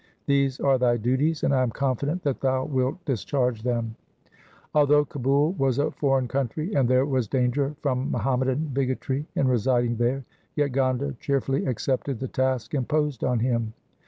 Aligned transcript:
These 0.25 0.59
are 0.59 0.79
thy 0.79 0.97
duties, 0.97 1.43
and 1.43 1.53
I 1.53 1.61
am 1.61 1.69
confident 1.69 2.23
that 2.23 2.41
thou 2.41 2.65
wilt 2.65 3.05
discharge 3.05 3.61
them.' 3.61 3.93
Although 4.73 5.05
Kabul 5.05 5.51
was 5.59 5.77
a 5.77 5.91
foreign 5.91 6.27
country 6.27 6.73
and 6.73 6.89
there 6.89 7.05
was 7.05 7.27
danger 7.27 7.75
from 7.81 8.09
Muhammadan 8.09 8.71
bigotry 8.73 9.27
in 9.35 9.47
residing 9.47 9.97
there, 9.97 10.25
yet 10.55 10.71
Gonda 10.71 11.13
cheerfully 11.19 11.67
accepted 11.67 12.19
the 12.19 12.27
task 12.27 12.73
imposed 12.73 13.23
on 13.23 13.41
him. 13.41 13.73